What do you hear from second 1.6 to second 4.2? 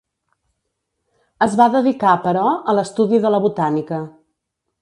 dedicar, però, a l'estudi de la botànica.